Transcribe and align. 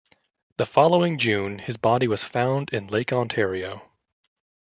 The 0.57 0.65
following 0.65 1.19
June, 1.19 1.59
his 1.59 1.77
body 1.77 2.07
was 2.07 2.23
found 2.23 2.71
in 2.73 2.87
Lake 2.87 3.13
Ontario. 3.13 3.83